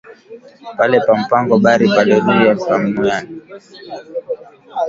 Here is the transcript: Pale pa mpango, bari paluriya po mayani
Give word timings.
Pale 0.77 0.97
pa 1.05 1.13
mpango, 1.21 1.53
bari 1.63 1.85
paluriya 1.95 2.53
po 2.63 2.73
mayani 2.93 3.35